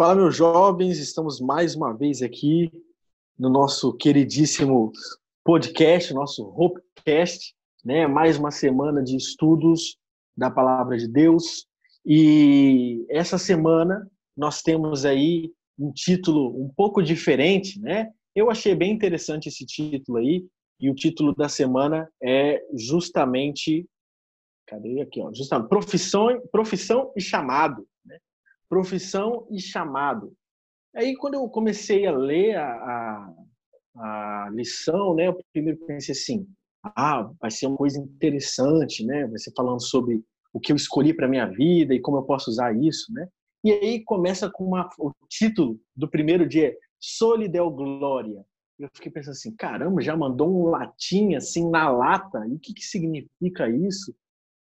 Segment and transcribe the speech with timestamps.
[0.00, 2.72] Fala, meus jovens, estamos mais uma vez aqui
[3.38, 4.92] no nosso queridíssimo
[5.44, 8.06] podcast, nosso Hopecast, né?
[8.06, 9.98] Mais uma semana de estudos
[10.34, 11.66] da palavra de Deus.
[12.02, 18.10] E essa semana nós temos aí um título um pouco diferente, né?
[18.34, 20.46] Eu achei bem interessante esse título aí,
[20.80, 23.86] e o título da semana é justamente
[24.66, 27.86] cadê aqui, ó, justamente profissão, profissão e chamado
[28.70, 30.32] profissão e chamado.
[30.94, 33.34] Aí, quando eu comecei a ler a,
[33.96, 36.46] a, a lição, né, eu primeiro pensei assim,
[36.82, 39.26] ah, vai ser uma coisa interessante, né?
[39.26, 40.22] Vai ser falando sobre
[40.52, 43.28] o que eu escolhi para minha vida e como eu posso usar isso, né?
[43.62, 48.42] E aí começa com uma, o título do primeiro dia, Solidel Glória.
[48.78, 52.46] Eu fiquei pensando assim, caramba, já mandou um latim assim na lata?
[52.48, 54.14] E o que, que significa isso?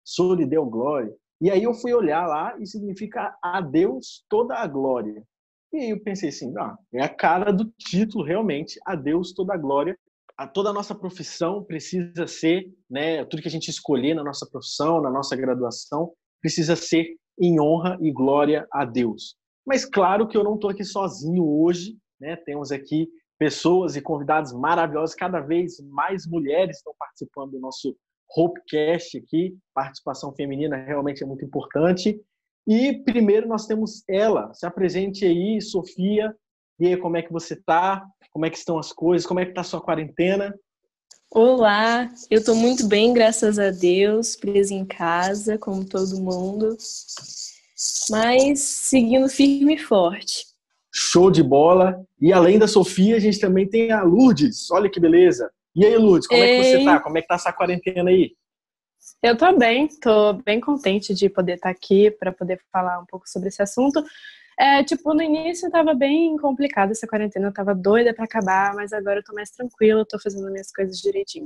[0.03, 1.15] Solidel Glória.
[1.39, 5.23] E aí eu fui olhar lá e significa a Deus toda a glória.
[5.71, 9.53] E aí eu pensei assim, ah, é a cara do título realmente, a Deus toda
[9.53, 9.97] a glória.
[10.37, 14.47] A toda a nossa profissão precisa ser, né, tudo que a gente escolher na nossa
[14.49, 19.35] profissão, na nossa graduação, precisa ser em honra e glória a Deus.
[19.65, 22.35] Mas claro que eu não estou aqui sozinho hoje, né?
[22.35, 27.95] Temos aqui pessoas e convidados maravilhosos, cada vez mais mulheres estão participando do nosso
[28.35, 32.19] Hopecast aqui, participação feminina realmente é muito importante.
[32.67, 34.53] E primeiro nós temos ela.
[34.53, 36.35] Se apresente aí, Sofia.
[36.79, 38.05] E aí, como é que você está?
[38.31, 39.25] Como é que estão as coisas?
[39.25, 40.53] Como é que está a sua quarentena?
[41.31, 46.77] Olá, eu estou muito bem, graças a Deus, presa em casa, como todo mundo,
[48.09, 50.45] mas seguindo firme e forte.
[50.93, 52.01] Show de bola!
[52.19, 54.71] E além da Sofia, a gente também tem a Lourdes.
[54.71, 55.51] Olha que beleza!
[55.77, 56.49] E aí, Lourdes, como Ei.
[56.49, 56.99] é que você tá?
[56.99, 58.35] Como é que tá essa quarentena aí?
[59.21, 63.05] Eu tô bem, tô bem contente de poder estar tá aqui para poder falar um
[63.05, 64.03] pouco sobre esse assunto.
[64.59, 68.91] É, tipo, no início tava bem complicado essa quarentena, eu tava doida para acabar, mas
[68.91, 71.45] agora eu tô mais tranquila, tô fazendo minhas coisas direitinho.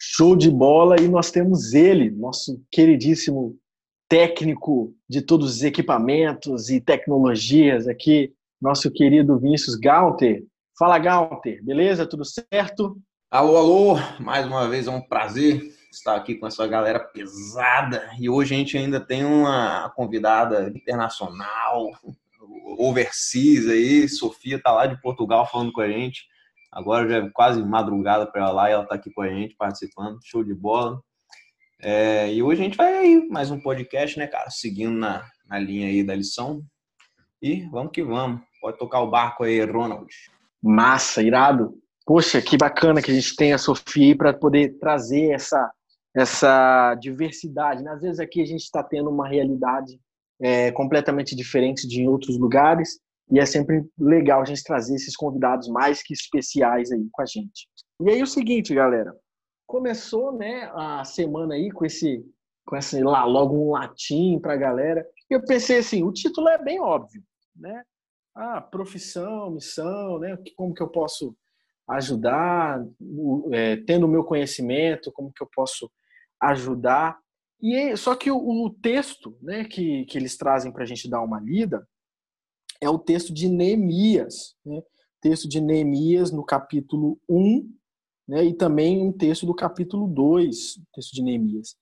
[0.00, 0.98] Show de bola!
[0.98, 3.54] E nós temos ele, nosso queridíssimo
[4.08, 10.42] técnico de todos os equipamentos e tecnologias aqui, nosso querido Vinícius Gaunter.
[10.78, 12.06] Fala, Gaunter, beleza?
[12.06, 12.96] Tudo certo?
[13.30, 15.60] Alô, alô, mais uma vez é um prazer
[15.92, 21.92] estar aqui com essa galera pesada e hoje a gente ainda tem uma convidada internacional,
[22.78, 26.24] overseas aí, Sofia tá lá de Portugal falando com a gente,
[26.72, 29.54] agora já é quase madrugada para ela lá e ela tá aqui com a gente
[29.56, 30.98] participando, show de bola.
[31.82, 35.58] É, e hoje a gente vai aí, mais um podcast, né, cara, seguindo na, na
[35.58, 36.62] linha aí da lição
[37.42, 40.08] e vamos que vamos, pode tocar o barco aí, Ronald.
[40.62, 41.78] Massa, irado.
[42.08, 45.70] Poxa, que bacana que a gente tem a Sofia para poder trazer essa,
[46.16, 47.86] essa diversidade.
[47.86, 50.00] Às vezes aqui a gente está tendo uma realidade
[50.40, 52.98] é, completamente diferente de outros lugares
[53.30, 57.26] e é sempre legal a gente trazer esses convidados mais que especiais aí com a
[57.26, 57.68] gente.
[58.00, 59.14] E aí o seguinte, galera,
[59.66, 62.24] começou né a semana aí com esse
[62.64, 65.06] com esse lá logo um latim para a galera.
[65.28, 67.22] Eu pensei assim, o título é bem óbvio,
[67.54, 67.82] né?
[68.34, 70.38] Ah, profissão, missão, né?
[70.56, 71.36] Como que eu posso
[71.88, 72.84] ajudar,
[73.52, 75.90] é, tendo o meu conhecimento, como que eu posso
[76.40, 77.18] ajudar.
[77.60, 81.22] E só que o, o texto, né, que, que eles trazem para a gente dar
[81.22, 81.86] uma lida
[82.80, 84.82] é o texto de Neemias, né?
[85.20, 87.68] Texto de Neemias no capítulo 1,
[88.28, 91.74] né, e também um texto do capítulo 2, texto de Neemias.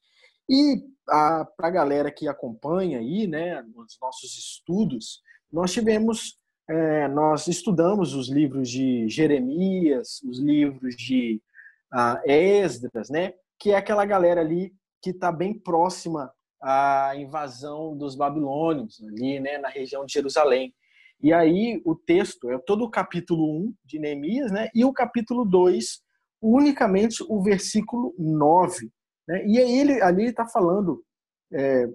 [0.49, 5.21] E para a galera que acompanha aí, né, nos nossos estudos,
[5.53, 6.39] nós tivemos
[6.69, 11.41] é, nós estudamos os livros de Jeremias, os livros de
[11.95, 13.35] uh, Esdras, né?
[13.59, 19.59] Que é aquela galera ali que está bem próxima à invasão dos babilônios, ali, né?
[19.59, 20.75] Na região de Jerusalém.
[21.23, 24.69] E aí o texto é todo o capítulo 1 de Neemias, né?
[24.75, 26.01] E o capítulo 2,
[26.43, 28.91] unicamente o versículo 9.
[29.29, 29.47] Né?
[29.47, 31.03] E aí ele ali está falando
[31.53, 31.89] é,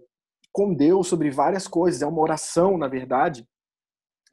[0.51, 2.01] com Deus sobre várias coisas.
[2.01, 3.45] É uma oração, na verdade,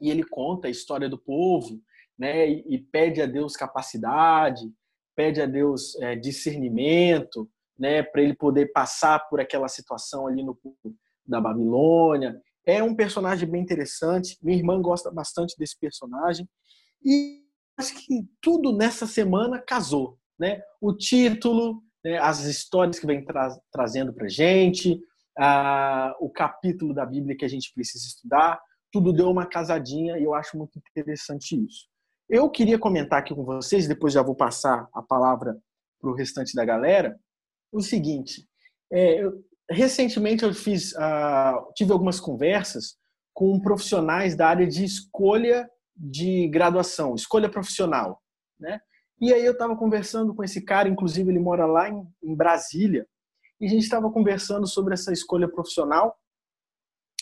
[0.01, 1.81] e ele conta a história do povo,
[2.19, 2.49] né?
[2.49, 4.71] E, e pede a Deus capacidade,
[5.15, 8.03] pede a Deus é, discernimento, né?
[8.03, 10.59] Para ele poder passar por aquela situação ali no
[11.27, 12.41] da Babilônia.
[12.65, 14.39] É um personagem bem interessante.
[14.43, 16.49] Minha irmã gosta bastante desse personagem
[17.05, 17.43] e
[17.79, 20.61] acho que tudo nessa semana casou, né?
[20.81, 22.19] O título, né?
[22.19, 25.01] as histórias que vem tra trazendo para gente,
[25.39, 28.61] ah, o capítulo da Bíblia que a gente precisa estudar,
[28.93, 31.87] tudo deu uma casadinha e eu acho muito interessante isso.
[32.29, 35.57] Eu queria comentar aqui com vocês, depois já vou passar a palavra
[36.01, 37.19] para o restante da galera,
[37.73, 38.47] o seguinte:
[38.93, 42.97] é, eu, recentemente eu fiz, uh, tive algumas conversas
[43.35, 48.21] com profissionais da área de escolha de graduação, escolha profissional,
[48.59, 48.81] né?
[49.21, 53.07] E aí eu estava conversando com esse cara, inclusive ele mora lá em, em Brasília,
[53.61, 56.17] e a gente estava conversando sobre essa escolha profissional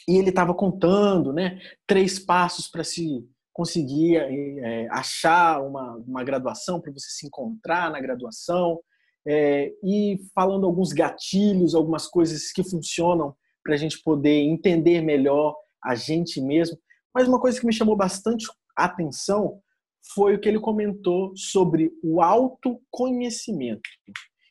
[0.09, 6.81] e ele estava contando, né, três passos para se conseguir é, achar uma, uma graduação,
[6.81, 8.79] para você se encontrar na graduação,
[9.27, 15.57] é, e falando alguns gatilhos, algumas coisas que funcionam para a gente poder entender melhor
[15.83, 16.79] a gente mesmo.
[17.13, 19.61] Mas uma coisa que me chamou bastante atenção
[20.15, 23.89] foi o que ele comentou sobre o autoconhecimento.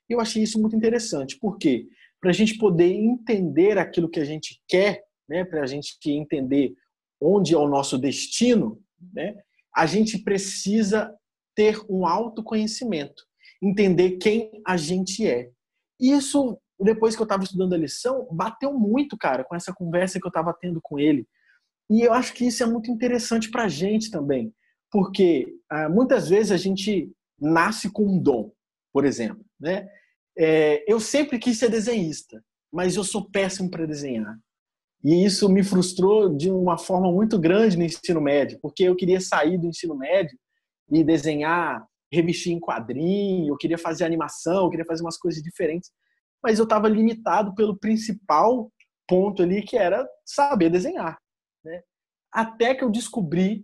[0.10, 1.88] Eu achei isso muito interessante, porque
[2.20, 6.74] para a gente poder entender aquilo que a gente quer, né, para a gente entender
[7.22, 8.82] onde é o nosso destino,
[9.14, 9.36] né,
[9.76, 11.14] a gente precisa
[11.56, 13.24] ter um autoconhecimento,
[13.62, 15.50] entender quem a gente é.
[16.00, 20.26] Isso, depois que eu estava estudando a lição, bateu muito, cara, com essa conversa que
[20.26, 21.26] eu estava tendo com ele.
[21.90, 24.54] E eu acho que isso é muito interessante para a gente também,
[24.92, 28.52] porque ah, muitas vezes a gente nasce com um dom,
[28.92, 29.44] por exemplo.
[29.60, 29.88] Né?
[30.38, 34.38] É, eu sempre quis ser desenhista, mas eu sou péssimo para desenhar.
[35.04, 39.22] E isso me frustrou de uma forma muito grande no ensino médio, porque eu queria
[39.22, 40.38] sair do ensino médio
[40.92, 45.92] e desenhar, revestir em quadrinho, eu queria fazer animação, eu queria fazer umas coisas diferentes,
[46.42, 48.72] mas eu estava limitado pelo principal
[49.08, 51.20] ponto ali, que era saber desenhar.
[51.64, 51.82] Né?
[52.32, 53.64] Até que eu descobri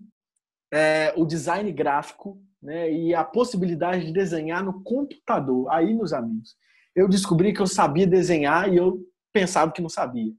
[0.71, 5.67] é, o design gráfico né, e a possibilidade de desenhar no computador.
[5.71, 6.55] Aí, meus amigos,
[6.95, 8.99] eu descobri que eu sabia desenhar e eu
[9.33, 10.31] pensava que não sabia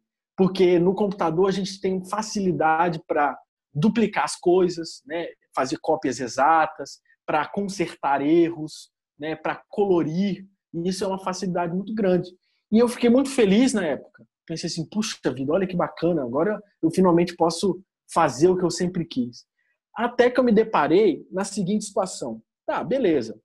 [0.42, 3.38] porque no computador a gente tem facilidade para
[3.72, 5.28] duplicar as coisas, né?
[5.54, 9.36] fazer cópias exatas, para consertar erros, né?
[9.36, 10.44] para colorir.
[10.74, 12.28] E isso é uma facilidade muito grande.
[12.72, 14.26] E eu fiquei muito feliz na época.
[14.44, 17.80] Pensei assim, puxa vida, olha que bacana, agora eu finalmente posso
[18.12, 19.46] fazer o que eu sempre quis.
[19.94, 22.42] Até que eu me deparei na seguinte situação.
[22.66, 23.40] Tá, beleza.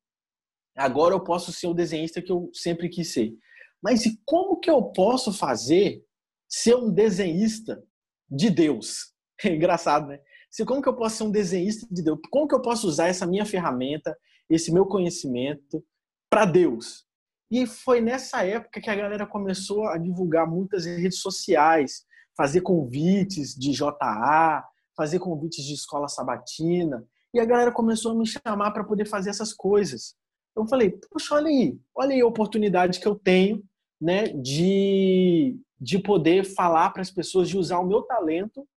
[0.76, 3.36] Agora eu posso ser o desenhista que eu sempre quis ser.
[3.84, 6.04] Mas e como que eu posso fazer
[6.48, 7.84] ser um desenhista
[8.30, 9.14] de Deus.
[9.46, 10.20] É engraçado, né?
[10.50, 12.18] Se, como que eu posso ser um desenhista de Deus?
[12.32, 14.18] Como que eu posso usar essa minha ferramenta,
[14.50, 15.86] esse meu conhecimento
[16.28, 17.06] para Deus?
[17.52, 22.04] E foi nessa época que a galera começou a divulgar muitas redes sociais,
[22.36, 24.66] fazer convites de JA,
[24.96, 29.30] fazer convites de escola sabatina, e a galera começou a me chamar para poder fazer
[29.30, 30.16] essas coisas.
[30.56, 33.64] Eu falei, poxa, olha aí, olha aí a oportunidade que eu tenho,
[34.00, 38.68] né, de de poder falar para as pessoas, de usar o meu talento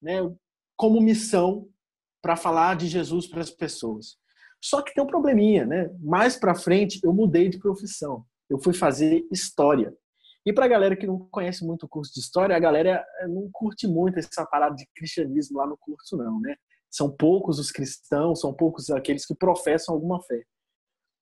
[0.00, 0.20] né,
[0.76, 1.68] como missão
[2.22, 4.16] para falar de Jesus para as pessoas.
[4.62, 5.90] Só que tem um probleminha, né?
[6.00, 8.24] Mais para frente eu mudei de profissão.
[8.48, 9.94] Eu fui fazer história.
[10.44, 13.28] E para a galera que não conhece muito o curso de história, a galera eh,
[13.28, 16.56] não curte muito essa parada de cristianismo lá no curso, não, né?
[16.90, 20.42] São poucos os cristãos, são poucos aqueles que professam alguma fé.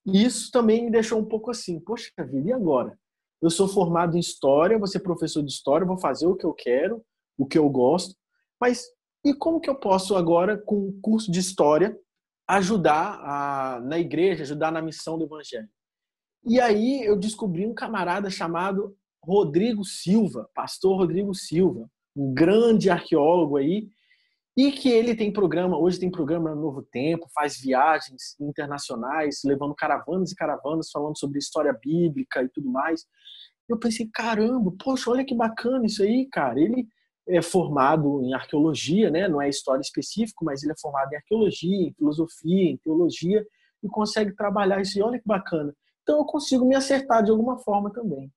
[0.06, 2.96] E isso também me deixou um pouco assim, poxa vida, e agora?
[3.44, 6.54] Eu sou formado em história, vou ser professor de história, vou fazer o que eu
[6.54, 7.04] quero,
[7.36, 8.16] o que eu gosto,
[8.58, 8.86] mas
[9.22, 11.94] e como que eu posso agora, com o curso de história,
[12.48, 15.68] ajudar a, na igreja, ajudar na missão do evangelho?
[16.46, 21.86] E aí eu descobri um camarada chamado Rodrigo Silva, pastor Rodrigo Silva,
[22.16, 23.88] um grande arqueólogo aí,
[24.56, 29.74] e que ele tem programa, hoje tem programa no Novo Tempo, faz viagens internacionais, levando
[29.74, 33.04] caravanas e caravanas, falando sobre história bíblica e tudo mais.
[33.68, 36.60] Eu pensei, caramba, poxa, olha que bacana isso aí, cara.
[36.60, 36.86] Ele
[37.26, 39.26] é formado em arqueologia, né?
[39.26, 43.44] não é história específico, mas ele é formado em arqueologia, em filosofia, em teologia,
[43.82, 44.98] e consegue trabalhar isso.
[44.98, 45.74] E olha que bacana.
[46.02, 48.30] Então eu consigo me acertar de alguma forma também.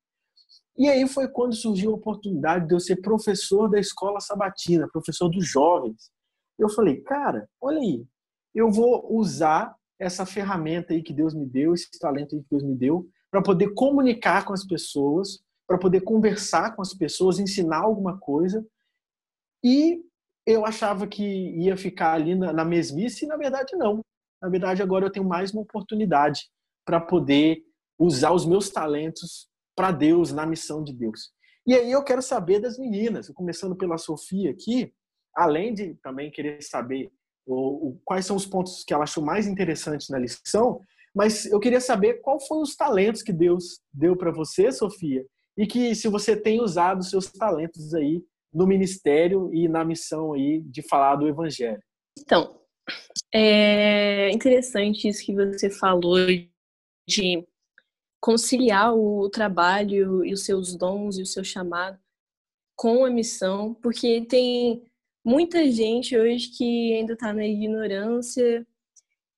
[0.77, 5.27] E aí foi quando surgiu a oportunidade de eu ser professor da escola sabatina, professor
[5.27, 6.11] dos jovens.
[6.57, 8.05] Eu falei, cara, olha aí,
[8.53, 12.63] eu vou usar essa ferramenta aí que Deus me deu, esse talento aí que Deus
[12.63, 17.79] me deu, para poder comunicar com as pessoas, para poder conversar com as pessoas, ensinar
[17.79, 18.65] alguma coisa.
[19.63, 20.01] E
[20.45, 24.01] eu achava que ia ficar ali na mesmice, e na verdade não.
[24.41, 26.47] Na verdade, agora eu tenho mais uma oportunidade
[26.85, 27.63] para poder
[27.99, 31.31] usar os meus talentos para Deus, na missão de Deus.
[31.65, 34.91] E aí eu quero saber das meninas, começando pela Sofia aqui,
[35.35, 37.11] além de também querer saber
[37.45, 40.81] o, o, quais são os pontos que ela achou mais interessantes na lição,
[41.13, 45.23] mas eu queria saber qual foram os talentos que Deus deu para você, Sofia,
[45.55, 50.61] e que se você tem usado seus talentos aí no ministério e na missão aí
[50.61, 51.81] de falar do evangelho.
[52.19, 52.59] Então,
[53.31, 56.17] é interessante isso que você falou
[57.07, 57.45] de
[58.19, 61.99] conciliar o trabalho e os seus dons e o seu chamado
[62.75, 64.83] com a missão, porque tem
[65.25, 68.65] muita gente hoje que ainda está na ignorância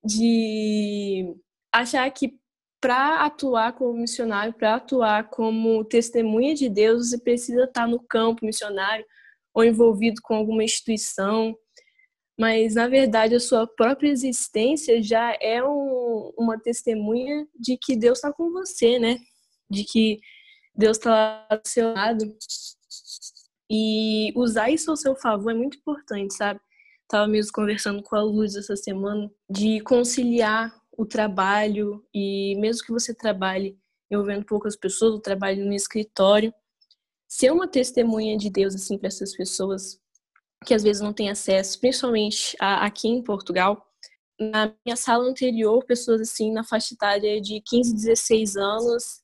[0.03, 1.35] de
[1.71, 2.37] achar que
[2.81, 7.99] para atuar como missionário, para atuar como testemunha de Deus, você precisa estar tá no
[8.01, 9.05] campo missionário
[9.53, 11.55] ou envolvido com alguma instituição.
[12.39, 18.19] Mas, na verdade, a sua própria existência já é um, uma testemunha de que Deus
[18.19, 19.19] está com você, né?
[19.69, 20.21] De que
[20.73, 22.23] Deus está do seu lado.
[23.69, 26.61] E usar isso ao seu favor é muito importante, sabe?
[27.09, 32.93] Tava mesmo conversando com a Luz essa semana de conciliar o trabalho e mesmo que
[32.93, 33.77] você trabalhe
[34.09, 36.53] envolvendo poucas pessoas, o trabalho no escritório,
[37.27, 39.99] ser uma testemunha de Deus assim para essas pessoas
[40.65, 43.85] que às vezes não têm acesso, principalmente aqui em Portugal.
[44.39, 49.21] Na minha sala anterior, pessoas assim na faixa etária de 15, 16 anos,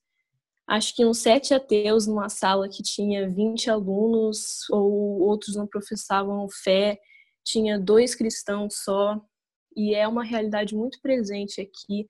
[0.67, 6.47] acho que uns sete ateus numa sala que tinha 20 alunos, ou outros não professavam
[6.49, 6.99] fé,
[7.45, 9.19] tinha dois cristãos só,
[9.75, 12.07] e é uma realidade muito presente aqui.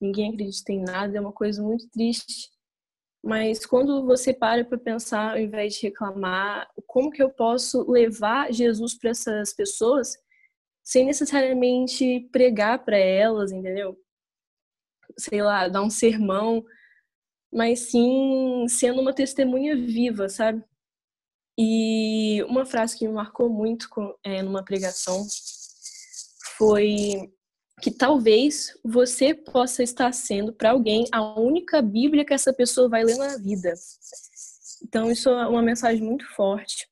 [0.00, 2.50] Ninguém acredita em nada, é uma coisa muito triste.
[3.26, 8.52] Mas quando você para para pensar, ao invés de reclamar, como que eu posso levar
[8.52, 10.16] Jesus para essas pessoas
[10.84, 13.98] sem necessariamente pregar para elas, entendeu?
[15.18, 16.64] Sei lá, dar um sermão,
[17.52, 20.62] mas sim sendo uma testemunha viva, sabe?
[21.58, 23.88] E uma frase que me marcou muito
[24.22, 25.26] é, numa pregação
[26.56, 27.34] foi
[27.80, 33.04] que talvez você possa estar sendo para alguém a única Bíblia que essa pessoa vai
[33.04, 33.74] ler na vida.
[34.82, 36.88] Então isso é uma mensagem muito forte.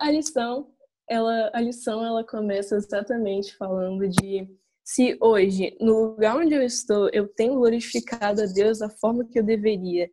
[0.00, 0.72] A lição,
[1.08, 4.48] ela, a lição ela começa exatamente falando de
[4.84, 9.38] se hoje, no lugar onde eu estou, eu tenho glorificado a Deus da forma que
[9.38, 10.10] eu deveria,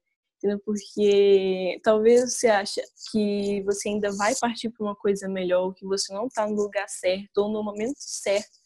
[0.63, 2.81] porque talvez você ache
[3.11, 6.87] que você ainda vai partir para uma coisa melhor, que você não está no lugar
[6.87, 8.58] certo ou no momento certo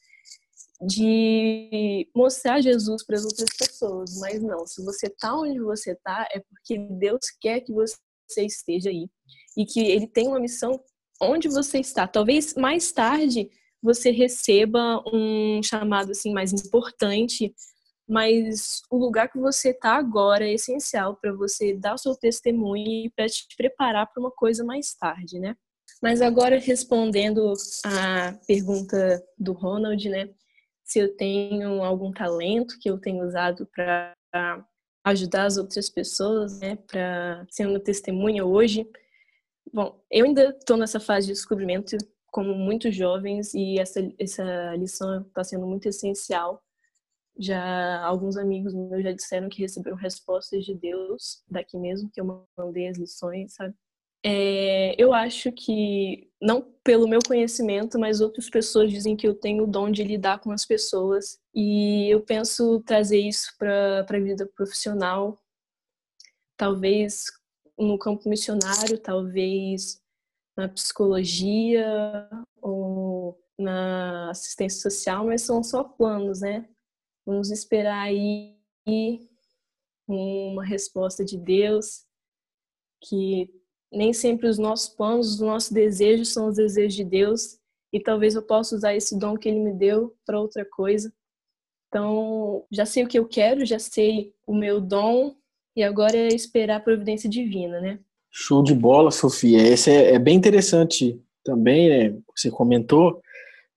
[0.86, 6.28] de mostrar Jesus para as outras pessoas, mas não, se você está onde você está,
[6.32, 7.98] é porque Deus quer que você
[8.38, 9.08] esteja aí
[9.58, 10.80] e que Ele tem uma missão
[11.22, 12.08] onde você está.
[12.08, 13.50] Talvez mais tarde
[13.82, 17.54] você receba um chamado assim mais importante,
[18.08, 23.06] mas o lugar que você está agora é essencial para você dar o seu testemunho
[23.06, 25.56] e para te preparar para uma coisa mais tarde, né?
[26.02, 27.54] Mas agora respondendo
[27.86, 30.30] a pergunta do Ronald, né?
[30.84, 34.13] Se eu tenho algum talento que eu tenho usado para
[35.04, 36.75] ajudar as outras pessoas, né?
[36.75, 38.88] Para ser uma testemunha hoje.
[39.72, 41.98] Bom, eu ainda estou nessa fase de descobrimento
[42.28, 46.62] como muitos jovens e essa, essa lição está sendo muito essencial.
[47.38, 52.48] Já alguns amigos meus já disseram que receberam respostas de Deus daqui mesmo, que eu
[52.58, 53.75] mandei as lições, sabe?
[54.25, 59.63] É, eu acho que, não pelo meu conhecimento, mas outras pessoas dizem que eu tenho
[59.63, 61.39] o dom de lidar com as pessoas.
[61.53, 65.42] E eu penso trazer isso para a vida profissional,
[66.58, 67.25] talvez
[67.77, 70.01] no campo missionário, talvez
[70.56, 72.30] na psicologia
[72.62, 76.70] ou na assistência social, mas são só planos, né?
[77.25, 78.56] Vamos esperar aí
[80.08, 82.06] uma resposta de Deus,
[83.01, 83.62] que
[83.94, 87.58] nem sempre os nossos planos, os nossos desejos são os desejos de Deus,
[87.92, 91.14] e talvez eu possa usar esse dom que Ele me deu para outra coisa.
[91.88, 95.36] Então, já sei o que eu quero, já sei o meu dom,
[95.76, 98.00] e agora é esperar a providência divina, né?
[98.32, 99.62] Show de bola, Sofia.
[99.62, 102.20] Esse é, é bem interessante também, né?
[102.36, 103.22] Você comentou,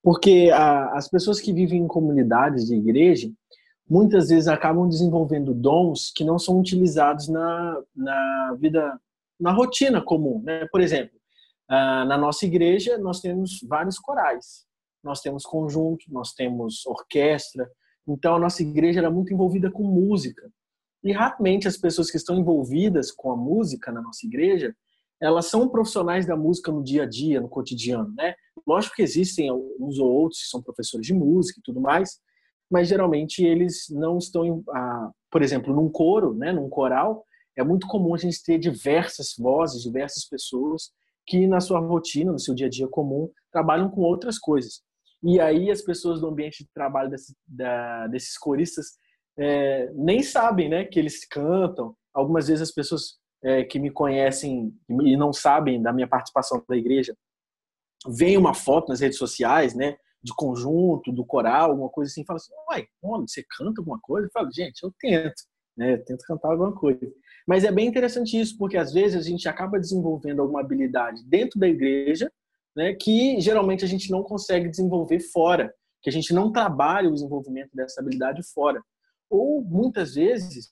[0.01, 3.29] porque a, as pessoas que vivem em comunidades de igreja
[3.89, 8.99] muitas vezes acabam desenvolvendo dons que não são utilizados na, na vida,
[9.39, 10.41] na rotina comum.
[10.43, 10.67] Né?
[10.71, 11.17] Por exemplo,
[11.69, 14.65] na nossa igreja nós temos vários corais,
[15.03, 17.69] nós temos conjunto, nós temos orquestra.
[18.07, 20.49] Então a nossa igreja era muito envolvida com música.
[21.03, 24.75] E raramente as pessoas que estão envolvidas com a música na nossa igreja,
[25.21, 28.35] elas são profissionais da música no dia a dia, no cotidiano, né?
[28.65, 32.19] Lógico que existem uns ou outros que são professores de música e tudo mais,
[32.69, 37.23] mas geralmente eles não estão, ah, por exemplo, num coro, né, num coral,
[37.57, 40.91] é muito comum a gente ter diversas vozes, diversas pessoas
[41.25, 44.81] que na sua rotina, no seu dia a dia comum, trabalham com outras coisas.
[45.21, 48.97] E aí as pessoas do ambiente de trabalho desse, da, desses coristas
[49.37, 51.95] é, nem sabem né, que eles cantam.
[52.13, 56.77] Algumas vezes as pessoas é, que me conhecem e não sabem da minha participação da
[56.77, 57.15] igreja
[58.07, 62.37] veem uma foto nas redes sociais, né, de conjunto, do coral, alguma coisa assim, falam
[62.37, 62.87] assim, uai,
[63.27, 64.27] você canta alguma coisa?
[64.27, 65.43] Eu falo, gente, eu tento,
[65.75, 66.99] né, eu tento cantar alguma coisa.
[67.47, 71.59] Mas é bem interessante isso, porque às vezes a gente acaba desenvolvendo alguma habilidade dentro
[71.59, 72.31] da igreja,
[72.75, 77.13] né, que geralmente a gente não consegue desenvolver fora, que a gente não trabalha o
[77.13, 78.83] desenvolvimento dessa habilidade fora.
[79.29, 80.71] Ou muitas vezes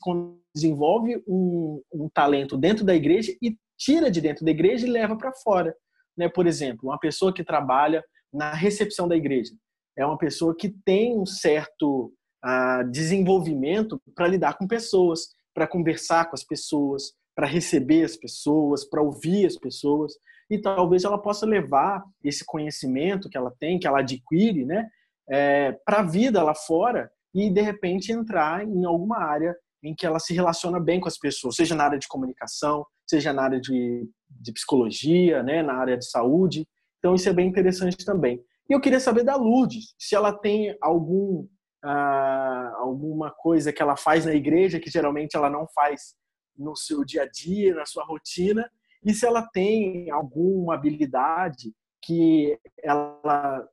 [0.00, 4.90] quando desenvolve um, um talento dentro da igreja e tira de dentro da igreja e
[4.90, 5.74] leva para fora.
[6.16, 6.28] Né?
[6.28, 8.02] Por exemplo, uma pessoa que trabalha
[8.32, 9.54] na recepção da igreja
[9.96, 12.12] é uma pessoa que tem um certo
[12.44, 15.28] uh, desenvolvimento para lidar com pessoas,
[15.58, 20.12] para conversar com as pessoas, para receber as pessoas, para ouvir as pessoas.
[20.48, 24.88] E talvez ela possa levar esse conhecimento que ela tem, que ela adquire, né,
[25.28, 30.06] é, para a vida lá fora e de repente entrar em alguma área em que
[30.06, 33.60] ela se relaciona bem com as pessoas, seja na área de comunicação, seja na área
[33.60, 36.68] de, de psicologia, né, na área de saúde.
[36.98, 38.40] Então isso é bem interessante também.
[38.70, 41.48] E eu queria saber da Lourdes, se ela tem algum
[41.82, 46.14] ah, alguma coisa que ela faz na igreja que geralmente ela não faz
[46.56, 48.68] no seu dia a dia, na sua rotina,
[49.04, 53.66] e se ela tem alguma habilidade que ela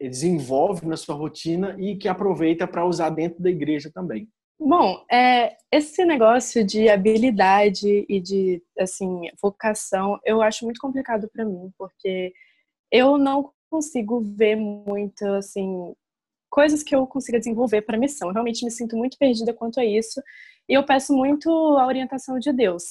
[0.00, 4.28] desenvolve na sua rotina e que aproveita para usar dentro da igreja também.
[4.58, 11.44] Bom, é, esse negócio de habilidade e de assim vocação, eu acho muito complicado para
[11.44, 12.32] mim, porque
[12.90, 15.94] eu não consigo ver muito assim
[16.56, 18.28] coisas que eu consiga desenvolver para a missão.
[18.28, 20.22] Eu realmente me sinto muito perdida quanto a isso
[20.66, 22.82] e eu peço muito a orientação de Deus.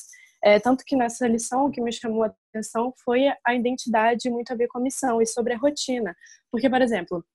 [0.43, 4.53] É, tanto que nessa lição o que me chamou a atenção foi a identidade muito
[4.53, 6.15] a ver com a missão e sobre a rotina.
[6.51, 7.25] Porque, por exemplo,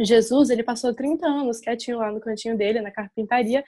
[0.00, 3.64] Jesus, ele passou 30 anos quietinho lá no cantinho dele, na carpintaria.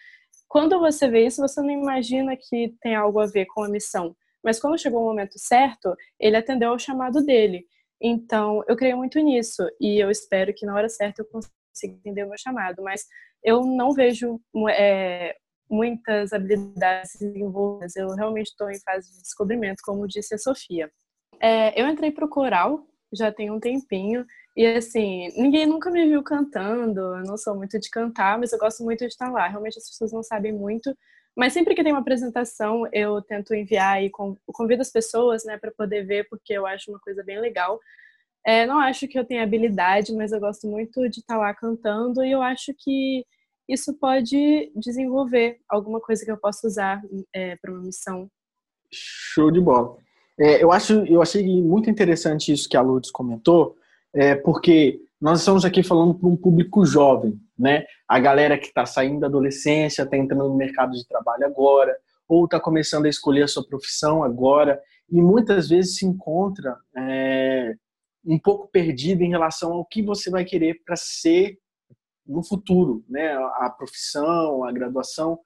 [0.46, 4.14] Quando você vê isso, você não imagina que tem algo a ver com a missão.
[4.44, 7.66] Mas quando chegou o momento certo, ele atendeu ao chamado dele.
[8.00, 11.26] Então, eu creio muito nisso e eu espero que na hora certa eu
[11.76, 12.82] consiga entender o meu chamado.
[12.82, 13.04] Mas
[13.44, 14.40] eu não vejo
[14.70, 15.36] é,
[15.68, 17.94] muitas habilidades envolvidas.
[17.96, 20.90] Eu realmente estou em fase de descobrimento, como disse a Sofia.
[21.40, 26.06] É, eu entrei para o coral já tem um tempinho e assim ninguém nunca me
[26.06, 27.00] viu cantando.
[27.00, 29.46] Eu não sou muito de cantar, mas eu gosto muito de estar lá.
[29.48, 30.96] Realmente as pessoas não sabem muito,
[31.36, 35.70] mas sempre que tem uma apresentação eu tento enviar e convido as pessoas, né, para
[35.70, 37.78] poder ver porque eu acho uma coisa bem legal.
[38.46, 42.24] É, não acho que eu tenha habilidade, mas eu gosto muito de estar lá cantando
[42.24, 43.26] e eu acho que
[43.68, 47.02] isso pode desenvolver alguma coisa que eu possa usar
[47.34, 48.30] é, para uma missão.
[48.88, 49.96] Show de bola.
[50.38, 53.74] É, eu, acho, eu achei muito interessante isso que a Lourdes comentou,
[54.14, 57.84] é, porque nós estamos aqui falando para um público jovem, né?
[58.06, 61.96] A galera que está saindo da adolescência, está entrando no mercado de trabalho agora,
[62.28, 64.80] ou está começando a escolher a sua profissão agora,
[65.10, 67.74] e muitas vezes se encontra é,
[68.26, 71.56] um pouco perdido em relação ao que você vai querer para ser
[72.26, 73.32] no futuro, né?
[73.34, 75.38] A profissão, a graduação.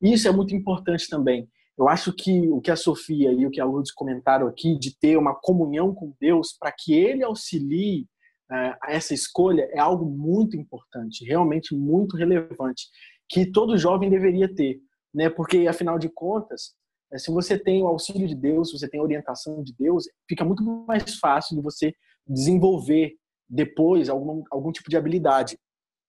[0.00, 1.48] Isso é muito importante também.
[1.76, 4.96] Eu acho que o que a Sofia e o que a Lourdes comentaram aqui, de
[4.98, 8.02] ter uma comunhão com Deus para que Ele auxilie
[8.50, 12.86] uh, essa escolha, é algo muito importante, realmente muito relevante,
[13.28, 14.80] que todo jovem deveria ter.
[15.14, 15.28] Né?
[15.28, 16.74] Porque, afinal de contas,
[17.12, 20.04] eh, se você tem o auxílio de Deus, se você tem a orientação de Deus,
[20.28, 21.92] fica muito mais fácil de você
[22.28, 23.14] desenvolver
[23.48, 25.58] depois algum, algum tipo de habilidade.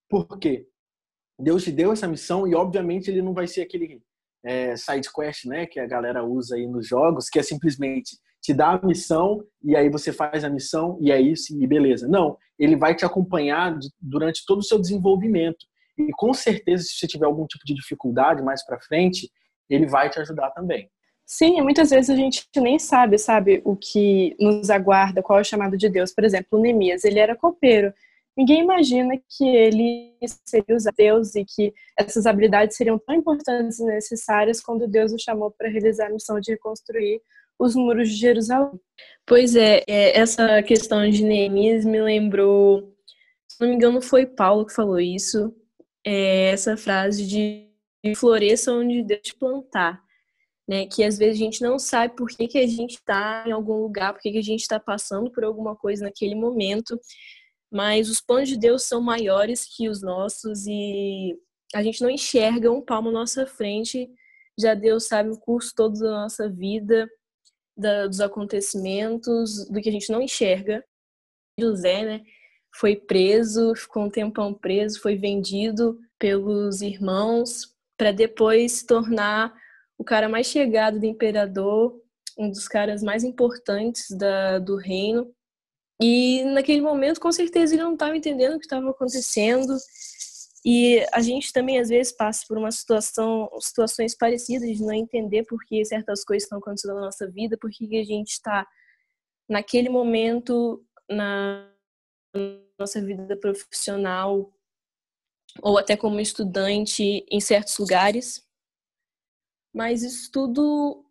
[0.09, 0.67] Por quê?
[1.39, 4.01] Deus te deu essa missão e, obviamente, ele não vai ser aquele
[4.43, 8.53] é, side quest, né, que a galera usa aí nos jogos, que é simplesmente te
[8.53, 12.07] dar a missão e aí você faz a missão e é isso e beleza.
[12.07, 15.65] Não, ele vai te acompanhar durante todo o seu desenvolvimento.
[15.97, 19.29] E com certeza, se você tiver algum tipo de dificuldade mais para frente,
[19.69, 20.89] ele vai te ajudar também.
[21.31, 25.45] Sim, muitas vezes a gente nem sabe, sabe, o que nos aguarda, qual é o
[25.45, 26.11] chamado de Deus.
[26.11, 27.93] Por exemplo, Neemias, ele era copeiro.
[28.35, 33.85] Ninguém imagina que ele seria usar Deus e que essas habilidades seriam tão importantes e
[33.85, 37.21] necessárias quando Deus o chamou para realizar a missão de reconstruir
[37.59, 38.79] os muros de Jerusalém.
[39.23, 42.91] Pois é, é, essa questão de Neemias me lembrou,
[43.47, 45.55] se não me engano, foi Paulo que falou isso,
[46.03, 47.69] é essa frase de
[48.15, 50.08] floresça onde Deus te plantar.
[50.69, 53.51] Né, que às vezes a gente não sabe por que, que a gente está em
[53.51, 56.99] algum lugar, por que, que a gente está passando por alguma coisa naquele momento,
[57.71, 61.35] mas os planos de Deus são maiores que os nossos e
[61.73, 64.09] a gente não enxerga um palmo à nossa frente.
[64.59, 67.07] Já Deus sabe o curso todo da nossa vida,
[67.77, 70.83] da, dos acontecimentos, do que a gente não enxerga.
[71.59, 72.23] José, né,
[72.75, 79.53] foi preso, ficou um tempão preso, foi vendido pelos irmãos para depois se tornar
[79.99, 82.01] o cara mais chegado do imperador,
[82.37, 85.29] um dos caras mais importantes da, do reino.
[86.01, 89.75] E naquele momento, com certeza, ele não estava entendendo o que estava acontecendo.
[90.63, 95.43] E a gente também, às vezes, passa por uma situação, situações parecidas de não entender
[95.43, 98.65] por que certas coisas estão acontecendo na nossa vida, por que a gente está
[99.49, 101.69] naquele momento, na
[102.79, 104.49] nossa vida profissional,
[105.61, 108.47] ou até como estudante em certos lugares.
[109.73, 111.05] Mas isso tudo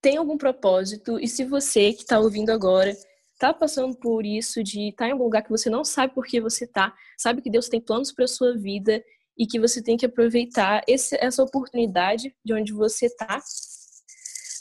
[0.00, 2.96] tem algum propósito, e se você que está ouvindo agora
[3.34, 6.26] está passando por isso de estar tá em algum lugar que você não sabe por
[6.26, 9.02] que você está, sabe que Deus tem planos para sua vida
[9.36, 13.40] e que você tem que aproveitar esse, essa oportunidade de onde você está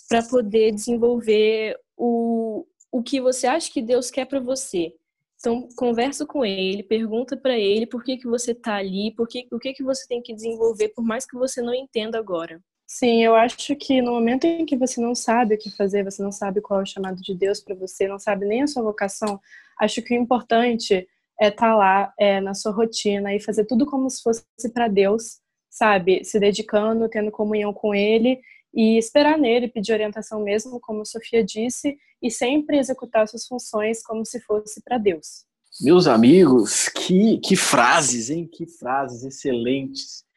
[0.08, 4.93] para poder desenvolver o, o que você acha que Deus quer para você.
[5.38, 9.47] Então, conversa com ele, pergunta para ele por que, que você está ali, por que,
[9.52, 12.62] o que, que você tem que desenvolver, por mais que você não entenda agora.
[12.91, 16.23] Sim, eu acho que no momento em que você não sabe o que fazer, você
[16.23, 18.82] não sabe qual é o chamado de Deus para você, não sabe nem a sua
[18.82, 19.39] vocação,
[19.80, 21.08] acho que o importante
[21.39, 24.88] é estar tá lá é, na sua rotina e fazer tudo como se fosse para
[24.88, 25.38] Deus,
[25.69, 26.25] sabe?
[26.25, 28.41] Se dedicando, tendo comunhão com Ele
[28.73, 34.02] e esperar nele, pedir orientação mesmo, como a Sofia disse, e sempre executar suas funções
[34.02, 35.45] como se fosse para Deus.
[35.80, 38.49] Meus amigos, que, que frases, hein?
[38.52, 40.28] Que frases excelentes.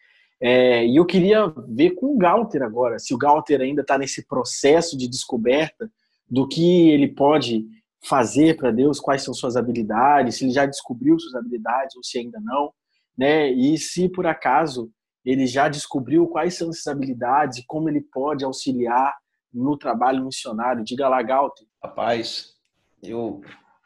[0.45, 4.27] É, e eu queria ver com o Galter agora, se o Galter ainda está nesse
[4.27, 5.89] processo de descoberta
[6.29, 7.65] do que ele pode
[8.05, 12.19] fazer para Deus, quais são suas habilidades, se ele já descobriu suas habilidades ou se
[12.19, 12.73] ainda não,
[13.17, 13.53] né?
[13.53, 14.91] E se por acaso
[15.25, 19.15] ele já descobriu quais são essas habilidades e como ele pode auxiliar
[19.55, 20.83] no trabalho missionário.
[20.83, 21.69] Diga lá, Galter.
[21.81, 22.55] Rapaz,
[23.01, 23.43] eu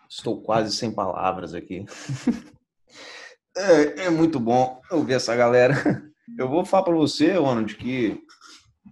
[0.09, 1.85] estou quase sem palavras aqui.
[3.55, 5.75] é, é, muito bom ouvir essa galera.
[6.39, 8.21] Eu vou falar para você, Ronald, que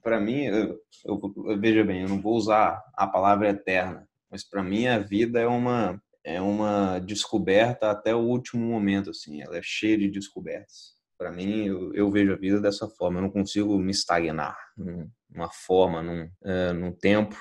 [0.02, 4.62] para mim, eu, eu, veja bem, eu não vou usar a palavra eterna, mas para
[4.62, 9.42] mim a vida é uma é uma descoberta até o último momento, assim.
[9.42, 10.94] Ela é cheia de descobertas.
[11.18, 13.18] Para mim, eu, eu, vejo a vida dessa forma.
[13.18, 17.36] Eu não consigo me estagnar numa forma, num, uh, num tempo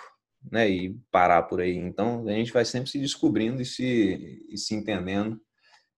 [0.52, 1.78] né, e parar por aí.
[1.78, 5.40] Então, a gente vai sempre se descobrindo e se, e se entendendo.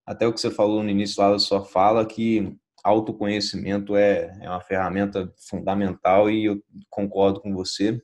[0.06, 4.48] Até o que você falou no início lá da sua fala, que autoconhecimento é, é
[4.48, 8.00] uma ferramenta fundamental e eu concordo com você.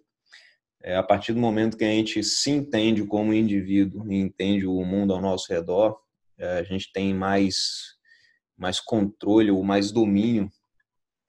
[0.83, 4.85] É, a partir do momento que a gente se entende como indivíduo e entende o
[4.85, 5.97] mundo ao nosso redor,
[6.38, 7.95] é, a gente tem mais,
[8.57, 10.51] mais controle ou mais domínio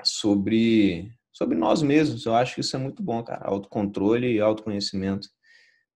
[0.03, 2.25] sobre sobre nós mesmos.
[2.25, 3.45] Eu acho que isso é muito bom, cara.
[3.45, 5.27] Autocontrole e autoconhecimento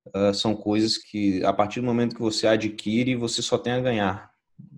[0.07, 3.79] uh, são coisas que, a partir do momento que você adquire, você só tem a
[3.79, 4.31] ganhar.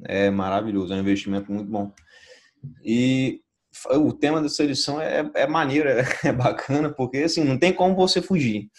[0.04, 1.94] É maravilhoso, é um investimento muito bom.
[2.84, 3.42] E
[3.92, 7.96] o tema dessa edição é, é maneiro, é, é bacana, porque assim, não tem como
[7.96, 8.70] você fugir.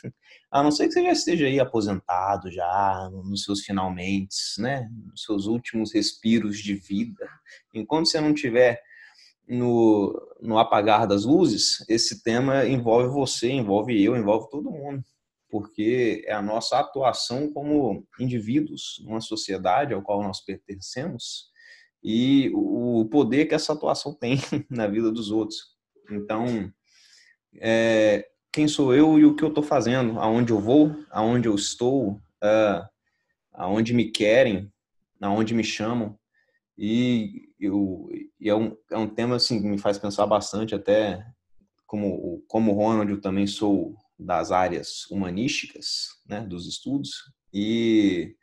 [0.51, 4.89] A não ser que você já esteja aí aposentado, já nos seus finalmente, né?
[5.07, 7.29] Nos seus últimos respiros de vida.
[7.73, 8.83] Enquanto você não tiver
[9.49, 15.05] no, no apagar das luzes, esse tema envolve você, envolve eu, envolve todo mundo,
[15.49, 21.50] porque é a nossa atuação como indivíduos numa sociedade ao qual nós pertencemos
[22.03, 24.39] e o poder que essa atuação tem
[24.71, 25.77] na vida dos outros.
[26.11, 26.73] Então,
[27.57, 31.55] é, quem sou eu e o que eu estou fazendo, aonde eu vou, aonde eu
[31.55, 32.89] estou, uh,
[33.53, 34.73] aonde me querem,
[35.21, 36.19] aonde me chamam,
[36.77, 38.09] e, eu,
[38.41, 41.25] e é, um, é um tema assim, que me faz pensar bastante, até
[41.87, 47.11] como, como Ronald, eu também sou das áreas humanísticas, né, dos estudos,
[47.53, 48.35] e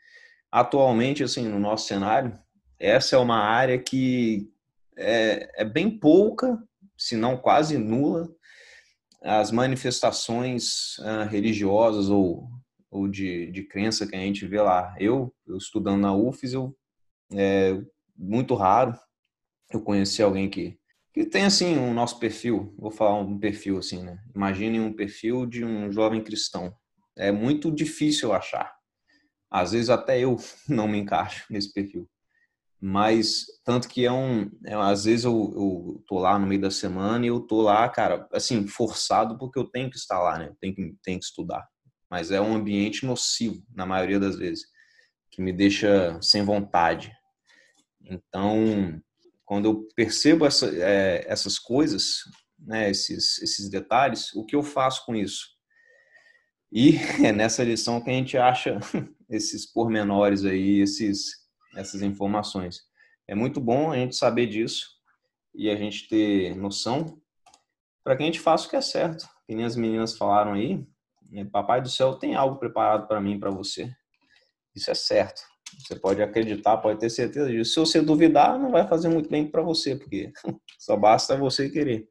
[0.52, 2.38] atualmente, assim, no nosso cenário,
[2.80, 4.50] essa é uma área que
[4.96, 6.62] é, é bem pouca,
[6.98, 8.30] se não quase nula,
[9.22, 12.48] as manifestações uh, religiosas ou,
[12.90, 14.96] ou de, de crença que a gente vê lá.
[15.00, 16.76] Eu, eu estudando na UFES, eu
[17.34, 17.82] é,
[18.16, 18.98] muito raro
[19.72, 20.80] eu conhecer alguém que,
[21.14, 24.18] que tem assim um nosso perfil, vou falar um perfil assim, né?
[24.34, 26.74] Imagine um perfil de um jovem cristão.
[27.18, 28.74] É muito difícil achar.
[29.50, 30.38] Às vezes até eu
[30.68, 32.10] não me encaixo nesse perfil.
[32.80, 36.70] Mas tanto que é um, é, às vezes eu, eu tô lá no meio da
[36.72, 40.54] semana e eu tô lá, cara, assim, forçado porque eu tenho que estar lá, né?
[40.62, 41.68] Tenho que, tenho que estudar.
[42.10, 44.66] Mas é um ambiente nocivo na maioria das vezes,
[45.32, 47.12] que me deixa sem vontade,
[48.10, 49.02] então,
[49.46, 52.22] quando eu percebo essa, é, essas coisas,
[52.60, 55.46] né, esses, esses detalhes, o que eu faço com isso?
[56.72, 58.80] E é nessa lição que a gente acha
[59.30, 61.47] esses pormenores aí, esses,
[61.78, 62.82] essas informações.
[63.28, 64.88] É muito bom a gente saber disso
[65.54, 67.22] e a gente ter noção
[68.04, 69.28] para que a gente faça o que é certo.
[69.46, 70.86] Que nem as meninas falaram aí,
[71.30, 73.92] né, Papai do Céu tem algo preparado para mim para você.
[74.76, 75.42] Isso é certo.
[75.80, 77.74] Você pode acreditar, pode ter certeza disso.
[77.74, 80.32] Se você duvidar, não vai fazer muito bem para você, porque
[80.80, 82.08] só basta você querer.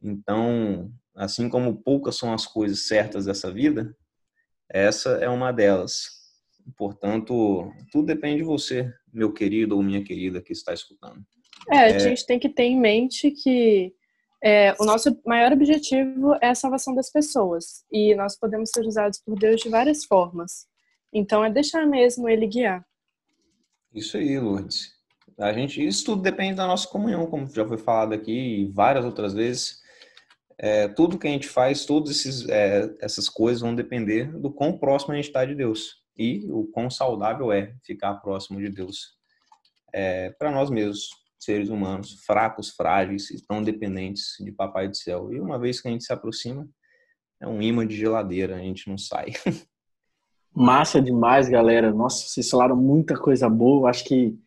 [0.00, 3.94] Então, assim como poucas são as coisas certas dessa vida,
[4.68, 6.21] essa é uma delas.
[6.76, 11.24] Portanto, tudo depende de você, meu querido ou minha querida que está escutando.
[11.70, 11.98] É, a é...
[11.98, 13.92] gente tem que ter em mente que
[14.42, 19.20] é, o nosso maior objetivo é a salvação das pessoas e nós podemos ser usados
[19.24, 20.66] por Deus de várias formas.
[21.12, 22.84] Então, é deixar mesmo Ele guiar.
[23.94, 24.90] Isso aí, Lourdes.
[25.38, 29.04] A gente, isso tudo depende da nossa comunhão, como já foi falado aqui e várias
[29.04, 29.80] outras vezes.
[30.58, 35.12] É, tudo que a gente faz, todas é, essas coisas vão depender do quão próximo
[35.12, 39.16] a gente está de Deus e o quão saudável é ficar próximo de Deus
[39.92, 45.32] é, para nós mesmos, seres humanos, fracos, frágeis tão dependentes de Papai do Céu.
[45.32, 46.68] E uma vez que a gente se aproxima,
[47.40, 49.32] é um imã de geladeira, a gente não sai.
[50.54, 51.92] Massa demais, galera.
[51.92, 53.90] Nossa, vocês falaram muita coisa boa.
[53.90, 54.38] Acho que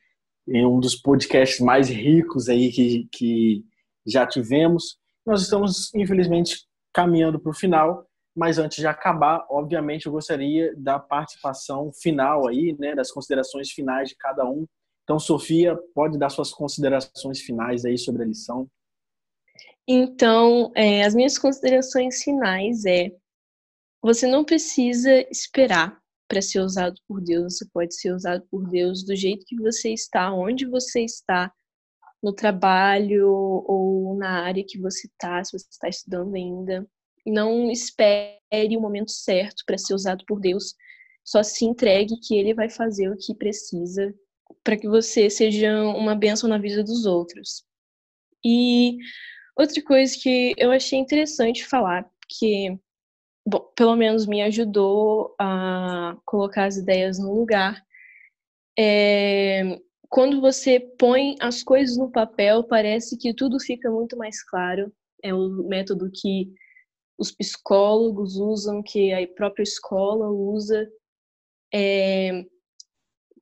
[0.47, 3.65] em um dos podcasts mais ricos aí que, que
[4.05, 4.97] já tivemos.
[5.25, 6.59] Nós estamos, infelizmente,
[6.93, 12.75] caminhando para o final, mas antes de acabar, obviamente, eu gostaria da participação final aí,
[12.77, 14.65] né, das considerações finais de cada um.
[15.03, 18.67] Então, Sofia, pode dar suas considerações finais aí sobre a lição.
[19.87, 23.11] Então, é, as minhas considerações finais é:
[24.01, 29.03] você não precisa esperar para ser usado por Deus, você pode ser usado por Deus
[29.03, 31.53] do jeito que você está, onde você está,
[32.21, 36.87] no trabalho ou na área que você está, se você está estudando ainda.
[37.25, 40.75] Não espere o momento certo para ser usado por Deus.
[41.23, 44.13] Só se entregue que Ele vai fazer o que precisa
[44.63, 47.63] para que você seja uma bênção na vida dos outros.
[48.43, 48.97] E
[49.57, 52.77] outra coisa que eu achei interessante falar, que
[53.45, 57.83] bom, pelo menos me ajudou a colocar as ideias no lugar.
[58.77, 64.91] É, quando você põe as coisas no papel, parece que tudo fica muito mais claro.
[65.23, 66.53] É o método que
[67.17, 70.87] os psicólogos usam, que a própria escola usa,
[71.73, 72.45] é,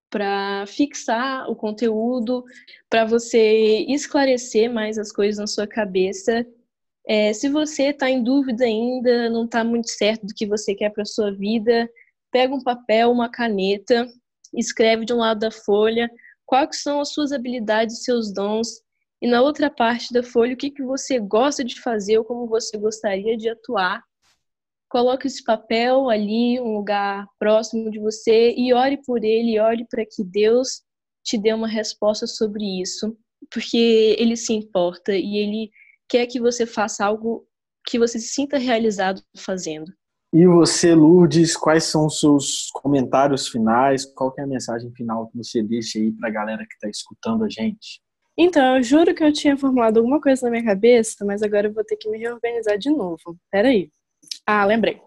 [0.09, 2.43] para fixar o conteúdo,
[2.89, 6.45] para você esclarecer mais as coisas na sua cabeça.
[7.07, 10.91] É, se você está em dúvida ainda, não está muito certo do que você quer
[10.91, 11.89] para sua vida,
[12.31, 14.07] pega um papel, uma caneta,
[14.53, 16.09] escreve de um lado da folha
[16.45, 18.81] quais são as suas habilidades seus dons,
[19.23, 22.45] e na outra parte da folha o que, que você gosta de fazer ou como
[22.45, 24.03] você gostaria de atuar.
[24.89, 30.05] Coloque esse papel ali, um lugar próximo de você, e ore por ele, ore para
[30.05, 30.81] que Deus
[31.23, 33.17] te dê uma resposta sobre isso,
[33.49, 35.71] porque ele se importa e ele
[36.09, 37.47] quer que você faça algo
[37.87, 39.89] que você se sinta realizado fazendo.
[40.33, 44.03] E você, Lourdes, quais são os seus comentários finais?
[44.03, 47.45] Qual é a mensagem final que você deixa aí para a galera que está escutando
[47.45, 48.02] a gente?
[48.37, 51.73] Então, eu juro que eu tinha formulado alguma coisa na minha cabeça, mas agora eu
[51.73, 53.37] vou ter que me reorganizar de novo.
[53.51, 53.91] Peraí.
[54.45, 54.99] Ah, lembrei.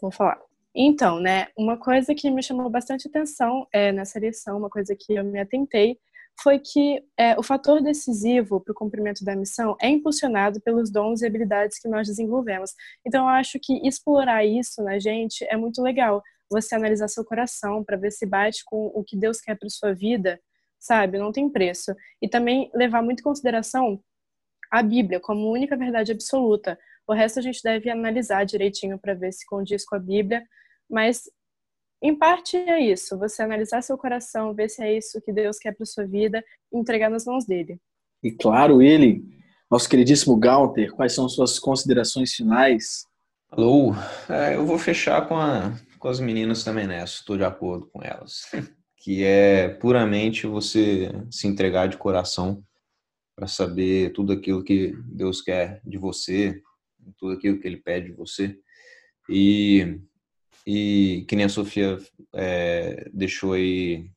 [0.00, 0.40] Vou falar.
[0.74, 5.14] Então, né, uma coisa que me chamou bastante atenção é, nessa lição, uma coisa que
[5.14, 5.98] eu me atentei,
[6.40, 11.20] foi que é, o fator decisivo para o cumprimento da missão é impulsionado pelos dons
[11.20, 12.74] e habilidades que nós desenvolvemos.
[13.04, 16.22] Então, eu acho que explorar isso na gente é muito legal.
[16.50, 19.92] Você analisar seu coração para ver se bate com o que Deus quer para sua
[19.92, 20.40] vida,
[20.78, 21.18] sabe?
[21.18, 21.94] Não tem preço.
[22.20, 24.00] E também levar muito em consideração
[24.70, 26.78] a Bíblia como única verdade absoluta.
[27.06, 30.44] O resto a gente deve analisar direitinho para ver se condiz com a Bíblia,
[30.88, 31.22] mas
[32.02, 35.74] em parte é isso, você analisar seu coração, ver se é isso que Deus quer
[35.74, 37.80] para sua vida e entregar nas mãos dele.
[38.22, 39.24] E claro, ele,
[39.70, 43.04] nosso queridíssimo Gaunter, quais são suas considerações finais?
[43.50, 43.94] Alô,
[44.28, 48.02] é, eu vou fechar com, a, com as meninas também nessa, estou de acordo com
[48.02, 48.42] elas.
[49.00, 52.62] que é puramente você se entregar de coração
[53.36, 56.60] para saber tudo aquilo que Deus quer de você,
[57.18, 58.58] tudo aquilo que Ele pede de você.
[59.28, 60.00] E
[60.70, 61.96] e que nem a Sofia
[62.34, 64.10] é, deixou aí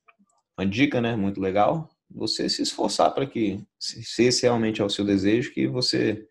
[0.57, 1.15] uma dica, né?
[1.15, 1.89] Muito legal.
[2.09, 6.27] Você se esforçar para que, se esse realmente é o seu desejo, que você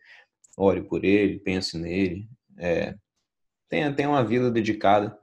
[0.59, 2.95] ore por ele, pense nele, é,
[3.67, 5.19] tenha, tenha uma vida dedicada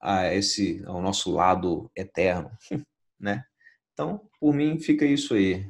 [0.00, 2.50] a esse, ao nosso lado eterno,
[3.18, 3.42] né?
[3.92, 5.66] Então, por mim, fica isso aí.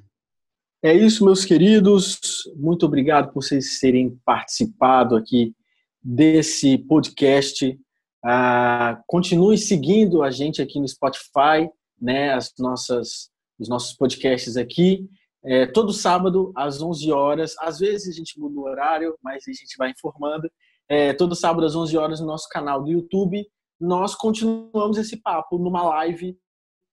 [0.83, 2.43] É isso, meus queridos.
[2.57, 5.55] Muito obrigado por vocês terem participado aqui
[6.03, 7.79] desse podcast.
[8.25, 11.69] Ah, continue seguindo a gente aqui no Spotify,
[12.01, 15.09] né, as nossas, os nossos podcasts aqui.
[15.45, 17.55] É, todo sábado, às 11 horas.
[17.61, 20.51] Às vezes a gente muda o horário, mas a gente vai informando.
[20.89, 23.47] É, todo sábado, às 11 horas, no nosso canal do YouTube.
[23.81, 26.37] Nós continuamos esse papo numa live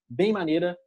[0.10, 0.78] bem maneira,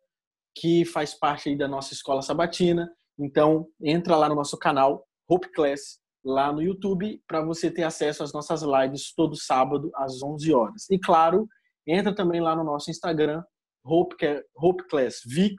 [0.54, 2.90] que faz parte da nossa escola sabatina.
[3.18, 8.22] Então, entra lá no nosso canal, Hope Class, lá no YouTube para você ter acesso
[8.22, 10.90] às nossas lives todo sábado às 11 horas.
[10.90, 11.48] E claro,
[11.86, 13.42] entra também lá no nosso Instagram,
[13.84, 14.16] Hope,
[14.56, 15.56] Hope Class VIX,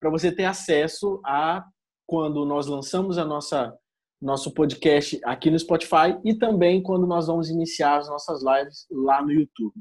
[0.00, 1.64] para você ter acesso a
[2.06, 3.76] quando nós lançamos a nossa
[4.22, 9.20] nosso podcast aqui no Spotify e também quando nós vamos iniciar as nossas lives lá
[9.20, 9.74] no YouTube.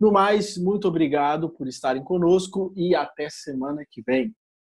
[0.00, 4.34] No mais, muito obrigado por estarem conosco e até semana que vem.